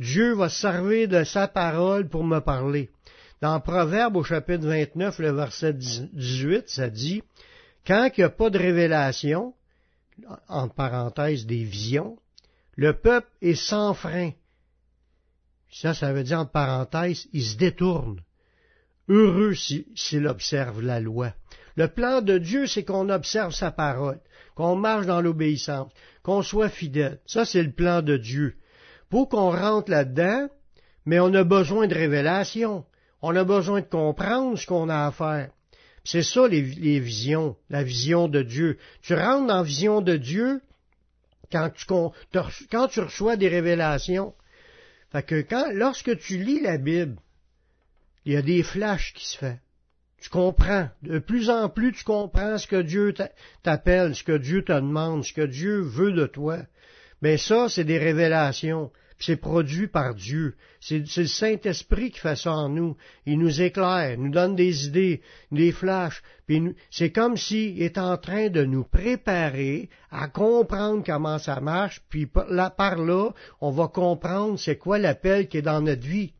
Dieu 0.00 0.32
va 0.34 0.48
se 0.48 0.60
servir 0.60 1.08
de 1.08 1.22
sa 1.24 1.48
parole 1.48 2.08
pour 2.08 2.24
me 2.24 2.40
parler. 2.40 2.90
Dans 3.40 3.60
Proverbe 3.60 4.16
au 4.16 4.24
chapitre 4.24 4.66
29, 4.66 5.18
le 5.18 5.32
verset 5.32 5.74
18, 5.74 6.68
ça 6.68 6.88
dit, 6.88 7.22
quand 7.86 8.08
il 8.16 8.20
n'y 8.20 8.24
a 8.24 8.30
pas 8.30 8.50
de 8.50 8.58
révélation, 8.58 9.54
entre 10.48 10.74
parenthèses 10.74 11.46
des 11.46 11.64
visions, 11.64 12.16
le 12.76 12.94
peuple 12.94 13.28
est 13.42 13.54
sans 13.54 13.94
frein 13.94 14.32
ça, 15.72 15.94
ça 15.94 16.12
veut 16.12 16.22
dire 16.22 16.38
en 16.38 16.46
parenthèse, 16.46 17.26
il 17.32 17.42
se 17.42 17.56
détourne. 17.56 18.20
Heureux 19.08 19.54
s'il 19.54 20.26
observe 20.26 20.82
la 20.82 21.00
loi. 21.00 21.32
Le 21.76 21.88
plan 21.88 22.20
de 22.20 22.36
Dieu, 22.38 22.66
c'est 22.66 22.84
qu'on 22.84 23.08
observe 23.08 23.52
sa 23.52 23.70
parole, 23.70 24.20
qu'on 24.54 24.76
marche 24.76 25.06
dans 25.06 25.22
l'obéissance, 25.22 25.90
qu'on 26.22 26.42
soit 26.42 26.68
fidèle. 26.68 27.18
Ça, 27.26 27.46
c'est 27.46 27.62
le 27.62 27.72
plan 27.72 28.02
de 28.02 28.18
Dieu. 28.18 28.54
Pour 29.08 29.30
qu'on 29.30 29.50
rentre 29.50 29.90
là-dedans, 29.90 30.48
mais 31.06 31.18
on 31.18 31.32
a 31.34 31.42
besoin 31.42 31.86
de 31.86 31.94
révélation. 31.94 32.84
On 33.22 33.34
a 33.34 33.44
besoin 33.44 33.80
de 33.80 33.86
comprendre 33.86 34.58
ce 34.58 34.66
qu'on 34.66 34.88
a 34.90 35.06
à 35.06 35.10
faire. 35.10 35.50
C'est 36.04 36.22
ça 36.22 36.46
les, 36.48 36.60
visions, 36.60 37.56
la 37.70 37.82
vision 37.82 38.28
de 38.28 38.42
Dieu. 38.42 38.78
Tu 39.00 39.14
rentres 39.14 39.46
dans 39.46 39.58
la 39.58 39.62
vision 39.62 40.00
de 40.00 40.16
Dieu 40.16 40.60
quand 41.50 41.70
tu 42.88 43.00
reçois 43.00 43.36
des 43.36 43.48
révélations. 43.48 44.34
Fait 45.12 45.44
quand, 45.44 45.66
lorsque 45.72 46.18
tu 46.18 46.38
lis 46.38 46.60
la 46.60 46.78
Bible, 46.78 47.16
il 48.24 48.32
y 48.32 48.36
a 48.36 48.42
des 48.42 48.62
flashs 48.62 49.12
qui 49.12 49.28
se 49.28 49.36
font. 49.36 49.58
Tu 50.18 50.30
comprends. 50.30 50.88
De 51.02 51.18
plus 51.18 51.50
en 51.50 51.68
plus, 51.68 51.92
tu 51.92 52.04
comprends 52.04 52.56
ce 52.56 52.66
que 52.66 52.80
Dieu 52.80 53.12
t'appelle, 53.62 54.14
ce 54.14 54.22
que 54.22 54.38
Dieu 54.38 54.62
te 54.62 54.72
demande, 54.72 55.24
ce 55.24 55.32
que 55.32 55.42
Dieu 55.42 55.80
veut 55.80 56.12
de 56.12 56.26
toi. 56.26 56.58
Mais 57.20 57.36
ça, 57.36 57.68
c'est 57.68 57.84
des 57.84 57.98
révélations. 57.98 58.90
C'est 59.24 59.36
produit 59.36 59.86
par 59.86 60.16
Dieu. 60.16 60.56
C'est 60.80 60.98
le 61.16 61.26
Saint-Esprit 61.26 62.10
qui 62.10 62.18
fait 62.18 62.34
ça 62.34 62.50
en 62.54 62.68
nous. 62.68 62.96
Il 63.24 63.38
nous 63.38 63.62
éclaire, 63.62 64.18
nous 64.18 64.32
donne 64.32 64.56
des 64.56 64.88
idées, 64.88 65.22
des 65.52 65.70
flashs. 65.70 66.24
C'est 66.90 67.12
comme 67.12 67.36
s'il 67.36 67.80
est 67.80 67.98
en 67.98 68.16
train 68.16 68.48
de 68.48 68.64
nous 68.64 68.82
préparer 68.82 69.88
à 70.10 70.26
comprendre 70.26 71.04
comment 71.06 71.38
ça 71.38 71.60
marche. 71.60 72.02
Puis 72.08 72.26
par 72.26 72.96
là, 72.96 73.30
on 73.60 73.70
va 73.70 73.86
comprendre 73.86 74.58
c'est 74.58 74.76
quoi 74.76 74.98
l'appel 74.98 75.46
qui 75.46 75.58
est 75.58 75.62
dans 75.62 75.82
notre 75.82 76.04
vie. 76.04 76.32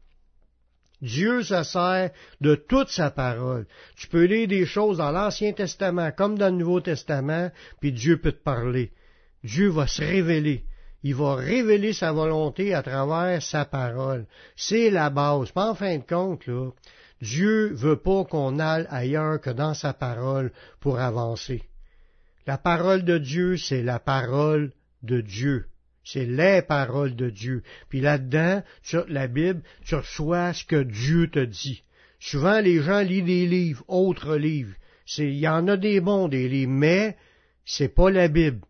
Dieu 1.00 1.44
se 1.44 1.62
sert 1.62 2.10
de 2.40 2.56
toute 2.56 2.88
sa 2.88 3.12
parole. 3.12 3.68
Tu 3.94 4.08
peux 4.08 4.24
lire 4.24 4.48
des 4.48 4.66
choses 4.66 4.98
dans 4.98 5.12
l'Ancien 5.12 5.52
Testament 5.52 6.10
comme 6.10 6.36
dans 6.36 6.50
le 6.50 6.56
Nouveau 6.58 6.80
Testament, 6.80 7.52
puis 7.80 7.92
Dieu 7.92 8.16
peut 8.16 8.32
te 8.32 8.42
parler. 8.42 8.90
Dieu 9.44 9.68
va 9.68 9.86
se 9.86 10.02
révéler 10.02 10.64
il 11.02 11.14
va 11.14 11.34
révéler 11.34 11.92
sa 11.92 12.12
volonté 12.12 12.74
à 12.74 12.82
travers 12.82 13.42
sa 13.42 13.64
parole. 13.64 14.26
C'est 14.56 14.90
la 14.90 15.10
base. 15.10 15.50
Pas 15.50 15.70
en 15.70 15.74
fin 15.74 15.98
de 15.98 16.04
compte, 16.04 16.46
là, 16.46 16.70
Dieu 17.20 17.72
veut 17.74 17.96
pas 17.96 18.24
qu'on 18.24 18.58
aille 18.58 18.86
ailleurs 18.88 19.40
que 19.40 19.50
dans 19.50 19.74
sa 19.74 19.92
parole 19.92 20.52
pour 20.80 20.98
avancer. 20.98 21.62
La 22.46 22.58
parole 22.58 23.04
de 23.04 23.18
Dieu, 23.18 23.56
c'est 23.56 23.82
la 23.82 23.98
parole 23.98 24.72
de 25.02 25.20
Dieu. 25.20 25.66
C'est 26.04 26.24
les 26.24 26.62
paroles 26.62 27.14
de 27.14 27.30
Dieu. 27.30 27.62
Puis 27.88 28.00
là-dedans, 28.00 28.62
sur 28.82 29.06
la 29.08 29.28
Bible, 29.28 29.62
tu 29.84 29.94
reçois 29.94 30.52
ce 30.52 30.64
que 30.64 30.82
Dieu 30.82 31.28
te 31.28 31.38
dit. 31.38 31.82
Souvent, 32.18 32.60
les 32.60 32.82
gens 32.82 33.00
lisent 33.00 33.24
des 33.24 33.46
livres, 33.46 33.84
autres 33.86 34.36
livres. 34.36 34.74
Il 35.18 35.38
y 35.38 35.48
en 35.48 35.66
a 35.68 35.76
des 35.76 36.00
bons, 36.00 36.28
des 36.28 36.48
livres, 36.48 36.72
mais 36.72 37.16
c'est 37.64 37.88
pas 37.88 38.10
la 38.10 38.28
Bible 38.28 38.60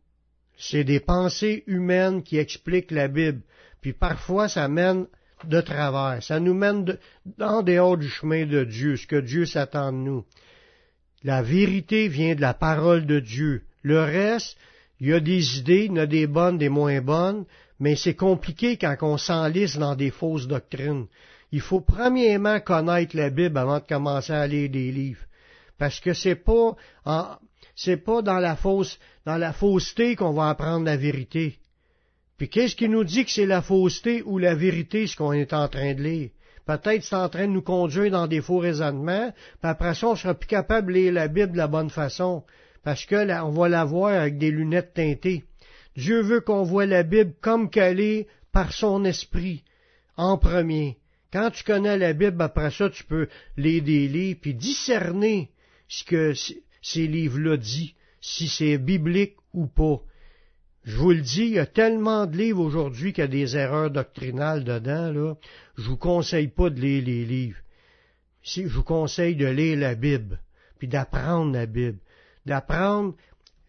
c'est 0.65 0.85
des 0.85 1.01
pensées 1.01 1.65
humaines 1.67 2.23
qui 2.23 2.39
expliquent 2.39 2.93
la 2.93 3.09
Bible. 3.09 3.41
Puis 3.81 3.93
parfois, 3.93 4.49
ça 4.49 4.69
mène 4.69 5.07
de 5.43 5.61
travers. 5.61 6.23
Ça 6.23 6.39
nous 6.39 6.55
mène 6.55 6.99
en 7.41 7.63
dehors 7.63 7.99
du 7.99 8.09
chemin 8.09 8.47
de 8.47 8.63
Dieu, 8.63 8.97
ce 8.97 9.09
que 9.09 9.17
Dieu 9.21 9.45
s'attend 9.45 9.91
de 9.91 9.99
nous. 9.99 10.25
La 11.25 11.43
vérité 11.43 12.07
vient 12.07 12.37
de 12.37 12.41
la 12.41 12.55
parole 12.55 13.07
de 13.07 13.19
Dieu. 13.19 13.63
Le 13.83 14.03
reste, 14.03 14.57
il 15.01 15.09
y 15.09 15.13
a 15.13 15.19
des 15.19 15.59
idées, 15.59 15.89
il 15.91 15.97
y 15.97 15.99
a 15.99 16.07
des 16.07 16.29
bonnes, 16.29 16.59
des 16.59 16.69
moins 16.69 17.01
bonnes, 17.01 17.45
mais 17.81 17.97
c'est 17.97 18.15
compliqué 18.15 18.77
quand 18.77 18.95
on 19.03 19.19
s'enlise 19.19 19.79
dans 19.79 19.97
des 19.97 20.11
fausses 20.11 20.47
doctrines. 20.47 21.07
Il 21.51 21.61
faut 21.61 21.81
premièrement 21.81 22.61
connaître 22.61 23.17
la 23.17 23.31
Bible 23.31 23.59
avant 23.59 23.81
de 23.81 23.85
commencer 23.85 24.33
à 24.33 24.47
lire 24.47 24.71
des 24.71 24.93
livres. 24.93 25.27
Parce 25.77 25.99
que 25.99 26.15
c'est 26.15 26.37
pas 26.37 26.77
c'est 27.75 27.97
pas 27.97 28.23
dans 28.23 28.39
la 28.39 28.57
fausse, 28.57 28.99
dans 29.27 29.37
la 29.37 29.53
fausseté 29.53 30.17
qu'on 30.17 30.33
va 30.33 30.49
apprendre 30.49 30.85
la 30.85 30.97
vérité. 30.97 31.59
Puis 32.37 32.49
qu'est-ce 32.49 32.77
qui 32.77 32.89
nous 32.89 33.05
dit 33.05 33.25
que 33.25 33.31
c'est 33.31 33.47
la 33.47 33.63
fausseté 33.63 34.23
ou 34.25 34.39
la 34.39 34.55
vérité 34.55 35.07
ce 35.07 35.17
qu'on 35.17 35.33
est 35.33 35.53
en 35.53 35.69
train 35.69 35.95
de 35.95 36.03
lire? 36.03 36.31
Peut-être 36.67 37.03
c'est 37.03 37.17
en 37.17 37.29
train 37.29 37.47
de 37.47 37.53
nous 37.53 37.63
conduire 37.63 38.11
dans 38.11 38.27
des 38.27 38.41
faux 38.41 38.59
raisonnements, 38.59 39.33
puis 39.33 39.71
après 39.71 39.95
ça, 39.95 40.09
on 40.09 40.17
sera 40.17 40.35
plus 40.35 40.47
capable 40.47 40.89
de 40.89 40.99
lire 40.99 41.13
la 41.13 41.29
Bible 41.29 41.53
de 41.53 41.57
la 41.57 41.67
bonne 41.67 41.91
façon, 41.91 42.45
parce 42.85 43.05
que 43.05 43.43
on 43.43 43.51
va 43.51 43.69
la 43.69 43.85
voir 43.85 44.15
avec 44.15 44.39
des 44.39 44.51
lunettes 44.51 44.95
teintées. 44.95 45.45
Dieu 45.97 46.23
veut 46.23 46.41
qu'on 46.41 46.63
voit 46.63 46.87
la 46.87 47.03
Bible 47.03 47.35
comme 47.41 47.69
qu'elle 47.69 48.01
est 48.01 48.27
par 48.53 48.73
son 48.73 49.05
esprit, 49.05 49.65
en 50.17 50.39
premier. 50.39 50.99
Quand 51.33 51.51
tu 51.51 51.65
connais 51.65 51.97
la 51.97 52.13
Bible, 52.13 52.41
après 52.41 52.71
ça, 52.71 52.91
tu 52.91 53.05
peux 53.05 53.29
lire 53.57 54.37
puis 54.41 54.55
discerner 54.55 55.51
ce 55.89 56.05
que, 56.05 56.35
ces 56.83 57.07
livres-là 57.07 57.57
disent, 57.57 57.95
si 58.21 58.49
c'est 58.49 58.79
biblique 58.79 59.37
ou 59.53 59.67
pas. 59.67 60.01
Je 60.85 60.97
vous 60.97 61.13
le 61.13 61.21
dis, 61.21 61.43
il 61.43 61.53
y 61.55 61.59
a 61.59 61.67
tellement 61.67 62.27
de 62.27 62.37
livres 62.37 62.61
aujourd'hui 62.61 63.13
qu'il 63.13 63.23
y 63.23 63.25
a 63.25 63.29
des 63.29 63.57
erreurs 63.57 63.91
doctrinales 63.91 64.65
dedans, 64.65 65.13
là. 65.13 65.35
Je 65.79 65.83
vous 65.83 65.97
conseille 65.97 66.49
pas 66.49 66.71
de 66.71 66.81
lire 66.81 67.05
les 67.05 67.25
livres. 67.25 67.59
si 68.43 68.65
je 68.65 68.75
vous 68.75 68.83
conseille 68.83 69.37
de 69.37 69.47
lire 69.47 69.79
la 69.79 69.95
Bible, 69.95 70.41
puis 70.79 70.89
d'apprendre 70.89 71.53
la 71.53 71.67
Bible, 71.67 71.99
d'apprendre 72.45 73.15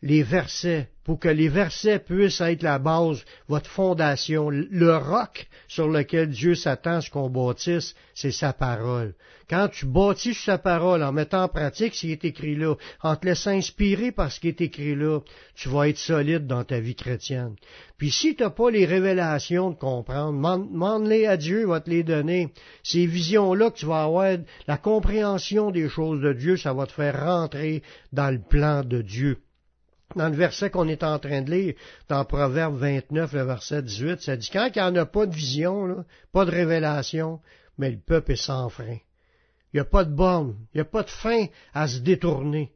les 0.03 0.21
versets, 0.21 0.89
pour 1.05 1.17
que 1.17 1.29
les 1.29 1.47
versets 1.47 1.99
puissent 1.99 2.41
être 2.41 2.61
la 2.61 2.77
base, 2.77 3.23
votre 3.47 3.69
fondation, 3.69 4.49
le 4.49 4.97
roc 4.97 5.47
sur 5.69 5.87
lequel 5.87 6.29
Dieu 6.29 6.55
s'attend 6.55 6.95
à 6.95 7.01
ce 7.01 7.09
qu'on 7.09 7.29
bâtisse, 7.29 7.95
c'est 8.13 8.31
sa 8.31 8.51
parole. 8.51 9.15
Quand 9.49 9.69
tu 9.69 9.85
bâtis 9.85 10.33
sa 10.33 10.57
parole 10.57 11.03
en 11.03 11.13
mettant 11.13 11.43
en 11.43 11.47
pratique 11.47 11.95
ce 11.95 12.01
qui 12.01 12.11
est 12.11 12.25
écrit 12.25 12.57
là, 12.57 12.75
en 13.01 13.15
te 13.15 13.25
laissant 13.25 13.51
inspirer 13.51 14.11
par 14.11 14.29
ce 14.29 14.41
qui 14.41 14.49
est 14.49 14.59
écrit 14.59 14.95
là, 14.95 15.21
tu 15.55 15.69
vas 15.69 15.87
être 15.87 15.97
solide 15.97 16.47
dans 16.47 16.65
ta 16.65 16.81
vie 16.81 16.95
chrétienne. 16.95 17.55
Puis 17.97 18.11
si 18.11 18.35
tu 18.35 18.43
n'as 18.43 18.49
pas 18.49 18.71
les 18.71 18.85
révélations 18.85 19.71
de 19.71 19.75
comprendre, 19.75 20.33
demande-les 20.33 21.27
à 21.27 21.37
Dieu, 21.37 21.61
il 21.61 21.67
va 21.67 21.79
te 21.79 21.89
les 21.89 22.03
donner. 22.03 22.49
Ces 22.83 23.05
visions-là 23.05 23.71
que 23.71 23.77
tu 23.77 23.85
vas 23.85 24.03
avoir, 24.03 24.35
la 24.67 24.77
compréhension 24.77 25.71
des 25.71 25.87
choses 25.87 26.19
de 26.19 26.33
Dieu, 26.33 26.57
ça 26.57 26.73
va 26.73 26.87
te 26.87 26.91
faire 26.91 27.23
rentrer 27.23 27.83
dans 28.11 28.31
le 28.31 28.41
plan 28.41 28.83
de 28.83 29.01
Dieu 29.01 29.39
dans 30.15 30.29
le 30.29 30.35
verset 30.35 30.69
qu'on 30.69 30.87
est 30.87 31.03
en 31.03 31.19
train 31.19 31.41
de 31.41 31.51
lire, 31.51 31.73
dans 32.09 32.25
Proverbe 32.25 32.77
29, 32.77 33.33
le 33.33 33.43
verset 33.43 33.81
18, 33.81 34.21
ça 34.21 34.37
dit 34.37 34.49
quand 34.51 34.69
il 34.75 34.81
n'y 34.81 34.87
en 34.87 34.95
a 34.95 35.05
pas 35.05 35.25
de 35.25 35.35
vision, 35.35 36.05
pas 36.31 36.45
de 36.45 36.51
révélation, 36.51 37.39
mais 37.77 37.91
le 37.91 37.97
peuple 37.97 38.33
est 38.33 38.35
sans 38.35 38.69
frein. 38.69 38.97
Il 39.73 39.77
n'y 39.77 39.79
a 39.79 39.85
pas 39.85 40.03
de 40.03 40.13
borne, 40.13 40.55
il 40.73 40.77
n'y 40.77 40.81
a 40.81 40.85
pas 40.85 41.03
de 41.03 41.09
fin 41.09 41.47
à 41.73 41.87
se 41.87 41.99
détourner, 41.99 42.71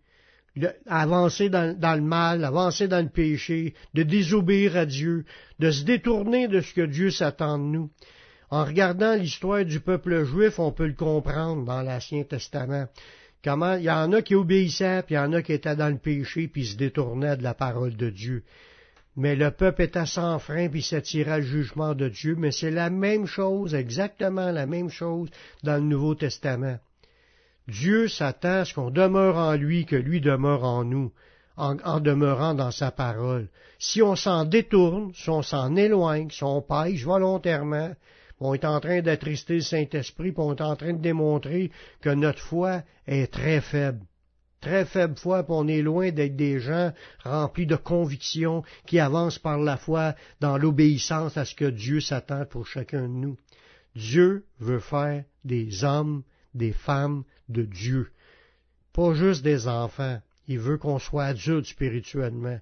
à 0.87 1.03
avancer 1.03 1.49
dans, 1.49 1.77
le 1.79 2.01
mal, 2.01 2.43
avancer 2.43 2.87
dans 2.87 3.03
le 3.03 3.09
péché, 3.09 3.75
de 3.93 4.03
désobéir 4.03 4.75
à 4.75 4.85
Dieu, 4.85 5.25
de 5.59 5.69
se 5.69 5.83
détourner 5.83 6.47
de 6.47 6.61
ce 6.61 6.73
que 6.73 6.85
Dieu 6.85 7.11
s'attend 7.11 7.59
de 7.59 7.63
nous. 7.63 7.91
En 8.49 8.63
regardant 8.63 9.13
l'histoire 9.13 9.65
du 9.65 9.79
peuple 9.79 10.23
juif, 10.23 10.57
on 10.57 10.71
peut 10.71 10.87
le 10.87 10.93
comprendre 10.93 11.65
dans 11.65 11.81
l'Ancien 11.81 12.23
Testament. 12.23 12.87
Comment 13.43 13.75
il 13.75 13.83
y 13.83 13.91
en 13.91 14.11
a 14.13 14.21
qui 14.21 14.35
obéissaient, 14.35 15.03
puis 15.03 15.15
il 15.15 15.17
y 15.17 15.21
en 15.21 15.33
a 15.33 15.41
qui 15.41 15.53
étaient 15.53 15.75
dans 15.75 15.89
le 15.89 15.97
péché, 15.97 16.47
puis 16.47 16.65
se 16.65 16.77
détournaient 16.77 17.37
de 17.37 17.43
la 17.43 17.53
parole 17.53 17.95
de 17.95 18.09
Dieu. 18.09 18.43
Mais 19.15 19.35
le 19.35 19.51
peuple 19.51 19.83
était 19.83 20.05
sans 20.05 20.37
frein, 20.37 20.69
puis 20.69 20.83
s'attirait 20.83 21.39
le 21.39 21.45
jugement 21.45 21.95
de 21.95 22.07
Dieu. 22.07 22.35
Mais 22.37 22.51
c'est 22.51 22.71
la 22.71 22.89
même 22.89 23.25
chose, 23.25 23.73
exactement 23.73 24.51
la 24.51 24.65
même 24.65 24.89
chose 24.89 25.29
dans 25.63 25.75
le 25.75 25.87
Nouveau 25.87 26.13
Testament. 26.13 26.77
Dieu 27.67 28.07
s'attend 28.07 28.59
à 28.59 28.65
ce 28.65 28.73
qu'on 28.73 28.91
demeure 28.91 29.37
en 29.37 29.53
lui, 29.53 29.85
que 29.85 29.95
lui 29.95 30.21
demeure 30.21 30.63
en 30.63 30.83
nous, 30.83 31.11
en, 31.57 31.77
en 31.83 31.99
demeurant 31.99 32.53
dans 32.53 32.71
sa 32.71 32.91
parole. 32.91 33.49
Si 33.79 34.01
on 34.01 34.15
s'en 34.15 34.45
détourne, 34.45 35.11
si 35.13 35.29
on 35.29 35.41
s'en 35.41 35.75
éloigne, 35.75 36.29
si 36.29 36.43
on 36.43 36.61
pêche 36.61 37.03
volontairement, 37.03 37.93
on 38.39 38.53
est 38.53 38.65
en 38.65 38.79
train 38.79 39.01
d'attrister 39.01 39.55
le 39.55 39.61
Saint-Esprit, 39.61 40.31
puis 40.31 40.43
on 40.43 40.55
est 40.55 40.61
en 40.61 40.75
train 40.75 40.93
de 40.93 41.01
démontrer 41.01 41.71
que 42.01 42.09
notre 42.09 42.39
foi 42.39 42.83
est 43.07 43.31
très 43.31 43.61
faible. 43.61 44.05
Très 44.61 44.85
faible 44.85 45.15
foi, 45.15 45.43
puis 45.43 45.53
on 45.55 45.67
est 45.67 45.81
loin 45.81 46.11
d'être 46.11 46.35
des 46.35 46.59
gens 46.59 46.91
remplis 47.23 47.67
de 47.67 47.75
conviction 47.75 48.63
qui 48.85 48.99
avancent 48.99 49.39
par 49.39 49.59
la 49.59 49.77
foi 49.77 50.15
dans 50.39 50.57
l'obéissance 50.57 51.37
à 51.37 51.45
ce 51.45 51.55
que 51.55 51.65
Dieu 51.65 51.99
s'attend 51.99 52.45
pour 52.45 52.67
chacun 52.67 53.03
de 53.03 53.07
nous. 53.07 53.37
Dieu 53.95 54.45
veut 54.59 54.79
faire 54.79 55.23
des 55.43 55.83
hommes, 55.83 56.23
des 56.53 56.73
femmes 56.73 57.23
de 57.49 57.63
Dieu, 57.63 58.11
pas 58.93 59.13
juste 59.13 59.43
des 59.43 59.67
enfants. 59.67 60.19
Il 60.47 60.59
veut 60.59 60.77
qu'on 60.77 60.97
soit 60.97 61.25
adulte 61.25 61.65
spirituellement 61.65 62.59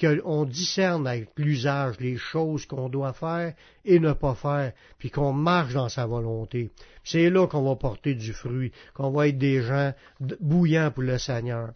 qu'on 0.00 0.44
discerne 0.44 1.06
avec 1.06 1.30
l'usage 1.36 1.98
les 2.00 2.16
choses 2.16 2.66
qu'on 2.66 2.88
doit 2.88 3.12
faire 3.12 3.54
et 3.84 3.98
ne 3.98 4.12
pas 4.12 4.34
faire, 4.34 4.72
puis 4.98 5.10
qu'on 5.10 5.32
marche 5.32 5.74
dans 5.74 5.88
sa 5.88 6.06
volonté. 6.06 6.70
C'est 7.02 7.30
là 7.30 7.46
qu'on 7.46 7.62
va 7.62 7.76
porter 7.76 8.14
du 8.14 8.32
fruit, 8.32 8.72
qu'on 8.94 9.10
va 9.10 9.28
être 9.28 9.38
des 9.38 9.62
gens 9.62 9.92
bouillants 10.40 10.90
pour 10.90 11.02
le 11.02 11.18
Seigneur. 11.18 11.72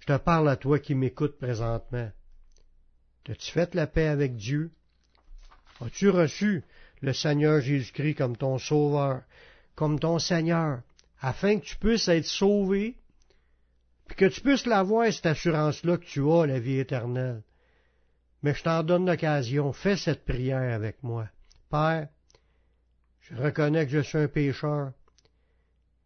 Je 0.00 0.06
te 0.06 0.16
parle 0.18 0.48
à 0.48 0.56
toi 0.56 0.78
qui 0.78 0.94
m'écoutes 0.94 1.38
présentement. 1.38 2.10
As-tu 3.28 3.50
fait 3.50 3.74
la 3.74 3.86
paix 3.86 4.06
avec 4.06 4.36
Dieu? 4.36 4.70
As-tu 5.80 6.08
reçu 6.10 6.62
le 7.02 7.12
Seigneur 7.12 7.60
Jésus-Christ 7.60 8.14
comme 8.14 8.36
ton 8.36 8.58
Sauveur, 8.58 9.22
comme 9.74 9.98
ton 9.98 10.18
Seigneur, 10.18 10.80
afin 11.20 11.58
que 11.58 11.64
tu 11.64 11.76
puisses 11.76 12.08
être 12.08 12.24
sauvé 12.24 12.96
puis 14.06 14.16
que 14.16 14.26
tu 14.26 14.40
puisses 14.40 14.66
l'avoir, 14.66 15.12
cette 15.12 15.26
assurance-là 15.26 15.98
que 15.98 16.04
tu 16.04 16.30
as, 16.30 16.46
la 16.46 16.60
vie 16.60 16.78
éternelle. 16.78 17.42
Mais 18.42 18.54
je 18.54 18.62
t'en 18.62 18.82
donne 18.82 19.06
l'occasion, 19.06 19.72
fais 19.72 19.96
cette 19.96 20.24
prière 20.24 20.74
avec 20.74 21.02
moi. 21.02 21.28
Père, 21.70 22.08
je 23.20 23.34
reconnais 23.34 23.86
que 23.86 23.92
je 23.92 24.00
suis 24.00 24.18
un 24.18 24.28
pécheur. 24.28 24.92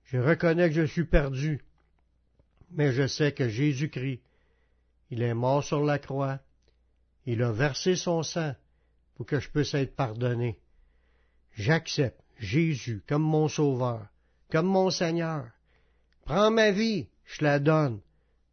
Je 0.04 0.18
reconnais 0.18 0.68
que 0.68 0.74
je 0.74 0.86
suis 0.86 1.04
perdu. 1.04 1.62
Mais 2.70 2.92
je 2.92 3.06
sais 3.06 3.32
que 3.32 3.48
Jésus-Christ, 3.48 4.22
il 5.10 5.22
est 5.22 5.34
mort 5.34 5.62
sur 5.62 5.84
la 5.84 5.98
croix. 5.98 6.40
Il 7.26 7.42
a 7.42 7.52
versé 7.52 7.96
son 7.96 8.22
sang 8.22 8.54
pour 9.14 9.26
que 9.26 9.38
je 9.38 9.50
puisse 9.50 9.74
être 9.74 9.94
pardonné. 9.94 10.58
J'accepte 11.52 12.22
Jésus 12.38 13.04
comme 13.06 13.22
mon 13.22 13.48
sauveur, 13.48 14.06
comme 14.50 14.66
mon 14.66 14.88
Seigneur. 14.88 15.46
Prends 16.24 16.50
ma 16.50 16.70
vie, 16.70 17.09
je 17.30 17.44
la 17.44 17.58
donne. 17.58 18.00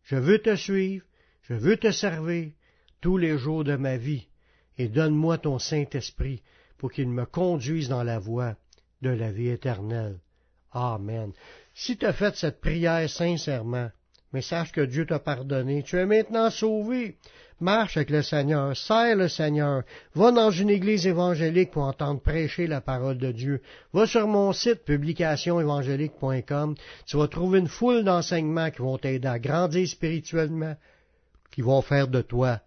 Je 0.04 0.16
veux 0.16 0.40
te 0.40 0.56
suivre, 0.56 1.06
je 1.42 1.54
veux 1.54 1.78
te 1.78 1.92
servir 1.92 2.52
tous 3.02 3.18
les 3.18 3.38
jours 3.38 3.63
de 3.63 3.76
ma 3.76 3.98
vie, 3.98 4.28
et 4.78 4.88
donne-moi 4.88 5.38
ton 5.40 5.60
Saint-Esprit 5.60 6.44
pour 6.78 6.92
qu'il 6.92 7.10
me 7.10 7.26
conduise 7.26 7.90
dans 7.90 8.04
la 8.04 8.20
voie 8.20 8.56
de 9.02 9.10
la 9.10 9.32
vie 9.32 9.50
éternelle. 9.50 10.20
Amen. 10.72 11.34
Si 11.74 11.98
tu 11.98 12.06
as 12.06 12.13
fait 12.13 12.36
cette 12.36 12.62
prière 12.62 13.10
sincèrement, 13.10 13.90
mais 14.34 14.42
sache 14.42 14.72
que 14.72 14.82
Dieu 14.82 15.06
t'a 15.06 15.20
pardonné, 15.20 15.84
tu 15.84 15.98
es 15.98 16.06
maintenant 16.06 16.50
sauvé. 16.50 17.18
Marche 17.60 17.98
avec 17.98 18.12
le 18.12 18.22
Seigneur, 18.22 18.78
serre 18.78 19.16
le 19.16 19.28
Seigneur, 19.28 19.82
va 20.13 20.32
dans 20.32 20.52
une 20.52 20.70
église 20.70 21.08
évangélique 21.08 21.72
pour 21.72 21.84
entendre 21.84 22.22
prêcher 22.22 22.68
la 22.68 22.82
parole 22.82 23.18
de 23.18 23.32
Dieu. 23.32 23.62
Va 23.94 24.06
sur 24.06 24.28
mon 24.28 24.54
site 24.54 24.86
publicationévangélique.com, 24.86 26.76
tu 27.08 27.18
vas 27.18 27.28
trouver 27.28 27.60
une 27.60 27.68
foule 27.68 28.04
d'enseignements 28.04 28.70
qui 28.70 28.84
vont 28.84 29.00
t'aider 29.00 29.28
à 29.28 29.40
grandir 29.40 29.88
spirituellement, 29.88 30.76
qui 31.52 31.62
vont 31.62 31.82
faire 31.82 32.08
de 32.08 32.22
toi 32.22 32.60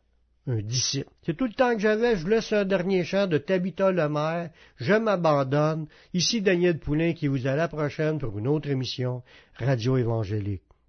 un 0.47 0.63
disciple. 0.63 1.11
C'est 1.23 1.37
tout 1.37 1.47
le 1.47 1.53
temps 1.53 1.75
que 1.75 1.81
j'avais, 1.81 2.17
je 2.17 2.23
vous 2.23 2.29
laisse 2.29 2.53
un 2.53 2.65
dernier 2.65 3.05
chant 3.05 3.27
de 3.27 3.39
Tabitha 3.39 3.93
Lemaire, 3.93 4.51
Je 4.77 4.95
m'abandonne. 4.95 5.87
Ici 6.15 6.41
Daniel 6.41 6.79
Poulain 6.79 7.13
qui 7.13 7.29
vous 7.29 7.39
dit 7.39 7.49
à 7.49 7.57
la 7.57 7.69
prochaine 7.69 8.19
pour 8.19 8.37
une 8.39 8.49
autre 8.49 8.69
émission 8.69 9.23
Radio 9.59 9.97
Évangélique. 9.97 10.63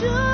you 0.00 0.29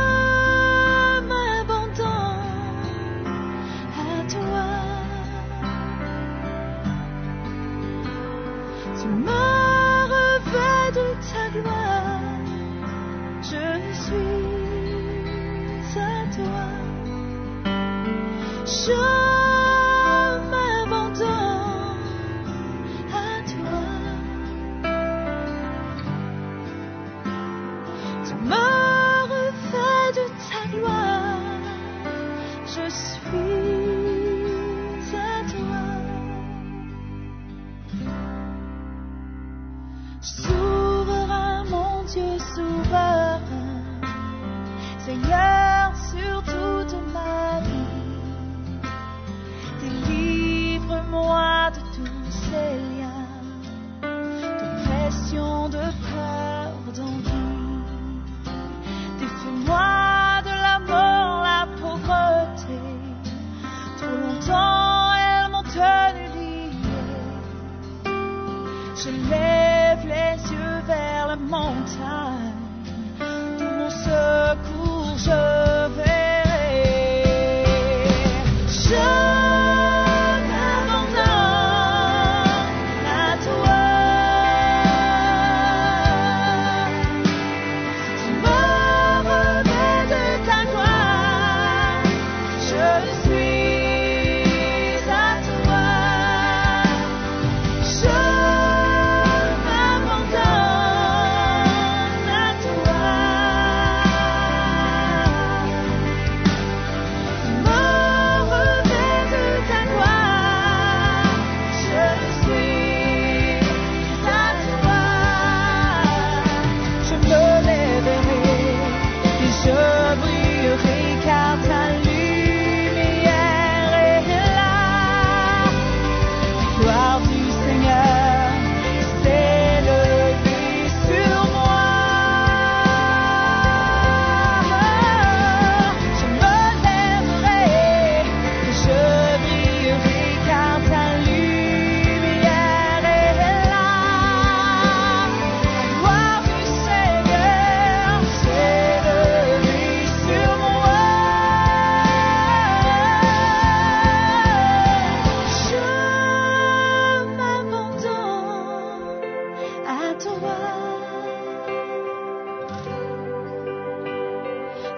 toi. 160.19 160.41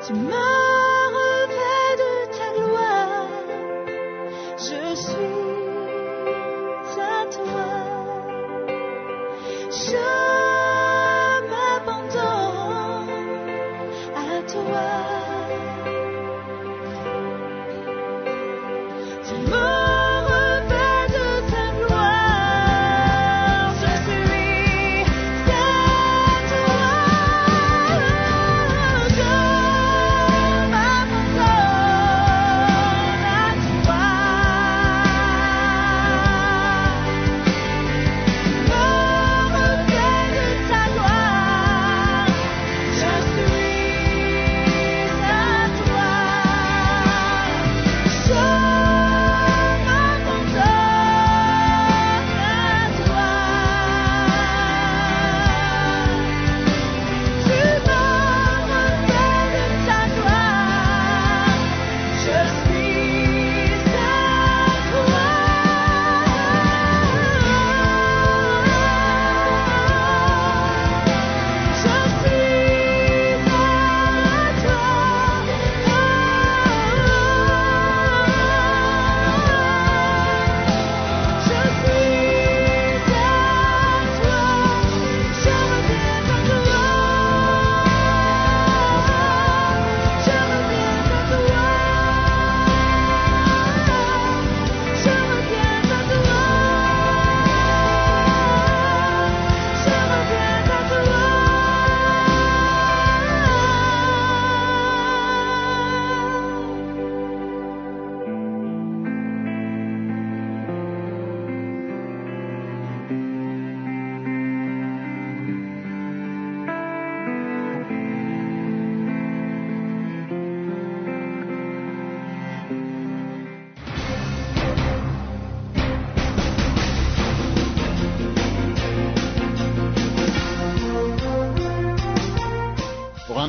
Tu 0.07 0.12
m'as 0.14 0.58